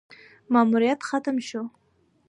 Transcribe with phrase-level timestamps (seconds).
[0.53, 1.61] ماموریت ختم شو: